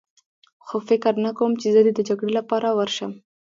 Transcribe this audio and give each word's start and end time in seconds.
خو 0.65 0.75
فکر 0.89 1.13
نه 1.25 1.31
کوم 1.37 1.51
چې 1.61 1.67
زه 1.73 1.81
دې 1.85 1.91
د 1.95 1.99
جګړې 2.09 2.31
لپاره 2.39 2.67
ورشم. 2.77 3.11